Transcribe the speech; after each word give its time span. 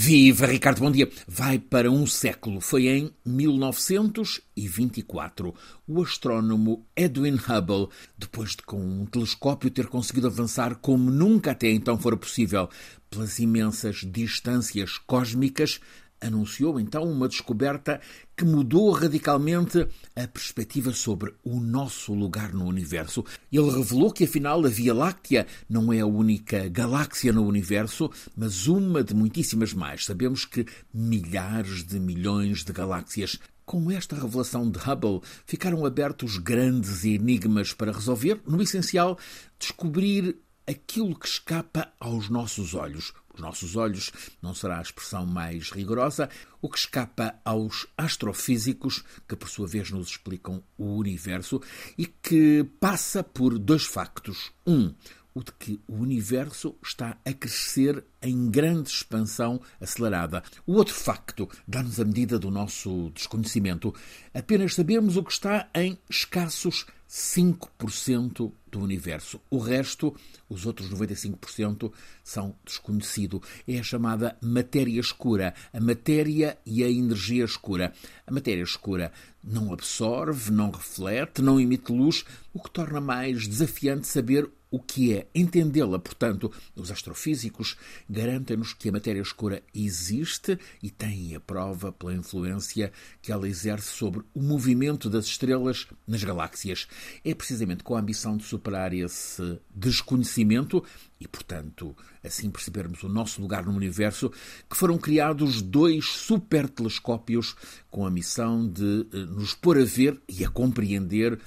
Viva 0.00 0.46
Ricardo, 0.46 0.78
bom 0.78 0.92
dia. 0.92 1.10
Vai 1.26 1.58
para 1.58 1.90
um 1.90 2.06
século. 2.06 2.60
Foi 2.60 2.86
em 2.86 3.10
1924. 3.26 5.52
O 5.88 6.00
astrónomo 6.00 6.86
Edwin 6.94 7.34
Hubble, 7.34 7.88
depois 8.16 8.50
de 8.50 8.58
com 8.58 8.80
um 8.80 9.04
telescópio 9.06 9.72
ter 9.72 9.88
conseguido 9.88 10.28
avançar 10.28 10.76
como 10.76 11.10
nunca 11.10 11.50
até 11.50 11.68
então 11.72 11.98
fora 11.98 12.16
possível 12.16 12.70
pelas 13.10 13.40
imensas 13.40 14.04
distâncias 14.06 14.98
cósmicas, 14.98 15.80
anunciou 16.20 16.78
então 16.78 17.04
uma 17.04 17.28
descoberta 17.28 18.00
que 18.36 18.44
mudou 18.44 18.90
radicalmente 18.92 19.86
a 20.14 20.26
perspectiva 20.28 20.92
sobre 20.92 21.34
o 21.42 21.60
nosso 21.60 22.14
lugar 22.14 22.52
no 22.52 22.66
universo. 22.66 23.24
Ele 23.52 23.70
revelou 23.70 24.12
que 24.12 24.24
afinal 24.24 24.64
a 24.64 24.68
Via 24.68 24.94
Láctea 24.94 25.46
não 25.68 25.92
é 25.92 26.00
a 26.00 26.06
única 26.06 26.68
galáxia 26.68 27.32
no 27.32 27.46
universo, 27.46 28.10
mas 28.36 28.66
uma 28.66 29.02
de 29.02 29.14
muitíssimas 29.14 29.72
mais. 29.72 30.04
Sabemos 30.04 30.44
que 30.44 30.66
milhares 30.92 31.84
de 31.84 31.98
milhões 31.98 32.64
de 32.64 32.72
galáxias 32.72 33.38
com 33.68 33.90
esta 33.90 34.16
revelação 34.16 34.70
de 34.70 34.78
Hubble, 34.78 35.20
ficaram 35.44 35.84
abertos 35.84 36.38
grandes 36.38 37.04
enigmas 37.04 37.74
para 37.74 37.92
resolver, 37.92 38.40
no 38.46 38.62
essencial, 38.62 39.18
descobrir 39.58 40.38
aquilo 40.66 41.14
que 41.14 41.28
escapa 41.28 41.92
aos 42.00 42.30
nossos 42.30 42.72
olhos. 42.72 43.12
Os 43.38 43.42
nossos 43.42 43.76
olhos 43.76 44.10
não 44.42 44.52
será 44.52 44.78
a 44.78 44.82
expressão 44.82 45.24
mais 45.24 45.70
rigorosa, 45.70 46.28
o 46.60 46.68
que 46.68 46.78
escapa 46.78 47.36
aos 47.44 47.86
astrofísicos, 47.96 49.04
que 49.28 49.36
por 49.36 49.48
sua 49.48 49.68
vez 49.68 49.90
nos 49.92 50.08
explicam 50.08 50.60
o 50.76 50.96
universo 50.96 51.62
e 51.96 52.04
que 52.06 52.64
passa 52.80 53.22
por 53.22 53.56
dois 53.56 53.84
factos. 53.84 54.50
Um, 54.66 54.92
o 55.32 55.44
de 55.44 55.52
que 55.52 55.80
o 55.86 55.94
universo 55.94 56.74
está 56.82 57.16
a 57.24 57.32
crescer 57.32 58.04
em 58.20 58.50
grande 58.50 58.88
expansão 58.88 59.60
acelerada. 59.80 60.42
O 60.66 60.72
outro 60.72 60.94
facto 60.94 61.48
dá-nos 61.66 62.00
a 62.00 62.04
medida 62.04 62.40
do 62.40 62.50
nosso 62.50 63.10
desconhecimento. 63.14 63.94
Apenas 64.34 64.74
sabemos 64.74 65.16
o 65.16 65.22
que 65.22 65.32
está 65.32 65.68
em 65.76 65.96
escassos 66.10 66.86
5% 67.08 68.52
do 68.70 68.80
universo. 68.80 69.40
O 69.50 69.58
resto, 69.58 70.14
os 70.48 70.66
outros 70.66 70.90
95%, 70.90 71.92
são 72.22 72.54
desconhecido. 72.64 73.42
É 73.66 73.78
a 73.78 73.82
chamada 73.82 74.36
matéria 74.40 75.00
escura, 75.00 75.54
a 75.72 75.80
matéria 75.80 76.58
e 76.64 76.82
a 76.82 76.90
energia 76.90 77.44
escura. 77.44 77.92
A 78.26 78.32
matéria 78.32 78.62
escura 78.62 79.12
não 79.42 79.72
absorve, 79.72 80.50
não 80.50 80.70
reflete, 80.70 81.40
não 81.42 81.60
emite 81.60 81.92
luz, 81.92 82.24
o 82.52 82.60
que 82.60 82.70
torna 82.70 83.00
mais 83.00 83.46
desafiante 83.46 84.06
saber 84.06 84.50
o 84.70 84.78
que 84.78 85.14
é 85.14 85.26
entendê-la. 85.34 85.98
Portanto, 85.98 86.52
os 86.76 86.90
astrofísicos 86.90 87.76
garantem-nos 88.08 88.74
que 88.74 88.88
a 88.88 88.92
matéria 88.92 89.20
escura 89.20 89.62
existe 89.74 90.58
e 90.82 90.90
têm 90.90 91.34
a 91.34 91.40
prova 91.40 91.92
pela 91.92 92.14
influência 92.14 92.92
que 93.22 93.32
ela 93.32 93.48
exerce 93.48 93.88
sobre 93.88 94.22
o 94.34 94.42
movimento 94.42 95.08
das 95.08 95.26
estrelas 95.26 95.86
nas 96.06 96.22
galáxias. 96.22 96.86
É 97.24 97.34
precisamente 97.34 97.82
com 97.82 97.96
a 97.96 98.00
ambição 98.00 98.36
de 98.36 98.44
superar 98.58 98.92
esse 98.92 99.58
desconhecimento 99.74 100.84
e, 101.20 101.26
portanto, 101.28 101.96
assim 102.22 102.50
percebermos 102.50 103.02
o 103.04 103.08
nosso 103.08 103.40
lugar 103.40 103.64
no 103.64 103.72
universo, 103.72 104.30
que 104.68 104.76
foram 104.76 104.98
criados 104.98 105.62
dois 105.62 106.04
supertelescópios 106.06 107.54
com 107.90 108.04
a 108.04 108.10
missão 108.10 108.68
de 108.68 109.06
eh, 109.12 109.16
nos 109.26 109.54
pôr 109.54 109.78
a 109.78 109.84
ver 109.84 110.20
e 110.28 110.44
a 110.44 110.50
compreender 110.50 111.38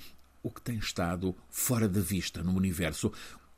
o 0.42 0.50
que 0.50 0.62
tem 0.62 0.78
estado 0.78 1.36
fora 1.50 1.88
da 1.88 2.02
vista 2.02 2.42
no 2.42 2.56
universo. 2.56 3.12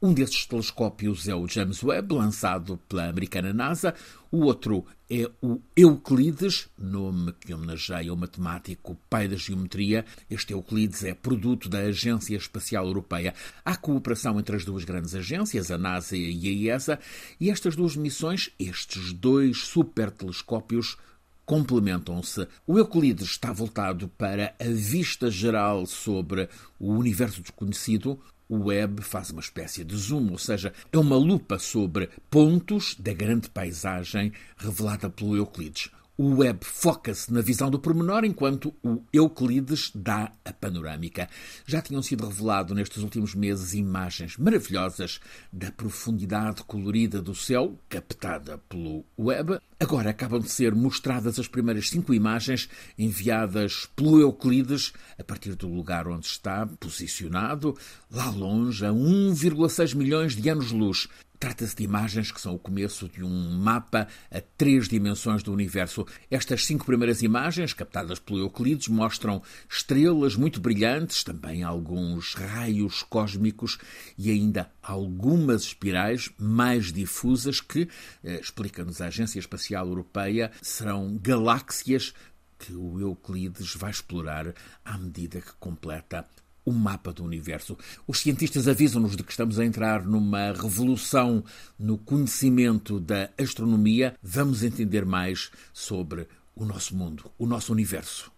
Um 0.03 0.13
desses 0.13 0.45
telescópios 0.45 1.29
é 1.29 1.33
o 1.33 1.47
James 1.47 1.81
Webb, 1.81 2.13
lançado 2.13 2.77
pela 2.89 3.07
americana 3.07 3.53
NASA. 3.53 3.95
O 4.29 4.39
outro 4.39 4.85
é 5.09 5.31
o 5.41 5.61
Euclides, 5.77 6.67
nome 6.77 7.31
que 7.39 7.53
homenageia 7.53 8.13
o 8.13 8.17
matemático 8.17 8.97
pai 9.09 9.29
da 9.29 9.37
geometria. 9.37 10.03
Este 10.29 10.51
Euclides 10.51 11.05
é 11.05 11.13
produto 11.13 11.69
da 11.69 11.77
Agência 11.77 12.35
Espacial 12.35 12.85
Europeia. 12.85 13.33
Há 13.63 13.77
cooperação 13.77 14.37
entre 14.37 14.57
as 14.57 14.65
duas 14.65 14.83
grandes 14.83 15.15
agências, 15.15 15.71
a 15.71 15.77
NASA 15.77 16.17
e 16.17 16.69
a 16.69 16.75
ESA, 16.75 16.99
e 17.39 17.49
estas 17.49 17.73
duas 17.73 17.95
missões, 17.95 18.51
estes 18.59 19.13
dois 19.13 19.59
supertelescópios, 19.59 20.97
complementam-se. 21.45 22.45
O 22.67 22.77
Euclides 22.77 23.29
está 23.29 23.53
voltado 23.53 24.09
para 24.17 24.53
a 24.59 24.67
vista 24.67 25.31
geral 25.31 25.85
sobre 25.85 26.49
o 26.77 26.91
universo 26.91 27.41
desconhecido. 27.41 28.19
O 28.53 28.65
Webb 28.65 29.01
faz 29.01 29.31
uma 29.31 29.39
espécie 29.39 29.83
de 29.83 29.97
zoom, 29.97 30.29
ou 30.29 30.37
seja, 30.37 30.71
é 30.91 30.97
uma 30.99 31.17
lupa 31.17 31.57
sobre 31.57 32.07
pontos 32.29 32.95
da 32.99 33.11
grande 33.11 33.49
paisagem 33.49 34.31
revelada 34.55 35.09
pelo 35.09 35.35
Euclides. 35.35 35.89
O 36.15 36.35
Webb 36.35 36.59
foca-se 36.63 37.33
na 37.33 37.41
visão 37.41 37.71
do 37.71 37.79
pormenor, 37.79 38.23
enquanto 38.23 38.71
o 38.83 39.01
Euclides 39.11 39.91
dá 39.95 40.31
a 40.45 40.53
panorâmica. 40.53 41.27
Já 41.65 41.81
tinham 41.81 42.03
sido 42.03 42.27
revelado 42.27 42.75
nestes 42.75 43.01
últimos 43.01 43.33
meses 43.33 43.73
imagens 43.73 44.37
maravilhosas 44.37 45.19
da 45.51 45.71
profundidade 45.71 46.63
colorida 46.65 47.19
do 47.19 47.33
céu, 47.33 47.79
captada 47.89 48.59
pelo 48.69 49.03
Webb. 49.17 49.59
Agora 49.79 50.11
acabam 50.11 50.39
de 50.39 50.51
ser 50.51 50.75
mostradas 50.75 51.39
as 51.39 51.47
primeiras 51.47 51.89
cinco 51.89 52.13
imagens 52.13 52.69
enviadas 52.95 53.89
pelo 53.95 54.19
Euclides 54.19 54.93
a 55.17 55.23
partir 55.23 55.55
do 55.55 55.67
lugar 55.67 56.07
onde 56.07 56.27
está 56.27 56.67
posicionado, 56.79 57.75
lá 58.11 58.29
longe, 58.29 58.85
a 58.85 58.91
1,6 58.91 59.95
milhões 59.95 60.35
de 60.35 60.47
anos-luz. 60.47 61.09
Trata-se 61.43 61.75
de 61.75 61.83
imagens 61.83 62.31
que 62.31 62.39
são 62.39 62.55
o 62.55 62.57
começo 62.57 63.09
de 63.09 63.21
um 63.21 63.57
mapa 63.57 64.07
a 64.31 64.39
três 64.57 64.87
dimensões 64.87 65.43
do 65.43 65.51
universo. 65.51 66.07
Estas 66.31 66.65
cinco 66.65 66.85
primeiras 66.85 67.21
imagens, 67.21 67.73
captadas 67.73 68.17
pelo 68.17 68.39
Euclides, 68.39 68.87
mostram 68.87 69.43
estrelas 69.69 70.37
muito 70.37 70.61
brilhantes, 70.61 71.21
também 71.21 71.61
alguns 71.61 72.33
raios 72.33 73.03
cósmicos 73.03 73.77
e 74.17 74.31
ainda 74.31 74.71
algumas 74.81 75.63
espirais 75.63 76.31
mais 76.39 76.93
difusas 76.93 77.59
que, 77.59 77.89
eh, 78.23 78.39
explica-nos 78.39 79.01
a 79.01 79.07
Agência 79.07 79.37
Espacial 79.37 79.85
Europeia, 79.85 80.49
serão 80.61 81.19
galáxias 81.21 82.13
que 82.57 82.73
o 82.73 83.01
Euclides 83.01 83.75
vai 83.75 83.91
explorar 83.91 84.53
à 84.85 84.97
medida 84.97 85.41
que 85.41 85.51
completa 85.59 86.25
o 86.65 86.71
mapa 86.71 87.13
do 87.13 87.23
universo. 87.23 87.77
Os 88.07 88.19
cientistas 88.19 88.67
avisam-nos 88.67 89.15
de 89.15 89.23
que 89.23 89.31
estamos 89.31 89.59
a 89.59 89.65
entrar 89.65 90.05
numa 90.05 90.51
revolução 90.53 91.43
no 91.77 91.97
conhecimento 91.97 92.99
da 92.99 93.29
astronomia. 93.37 94.15
Vamos 94.21 94.63
entender 94.63 95.05
mais 95.05 95.51
sobre 95.73 96.27
o 96.55 96.65
nosso 96.65 96.95
mundo, 96.95 97.31
o 97.37 97.45
nosso 97.45 97.71
universo. 97.71 98.32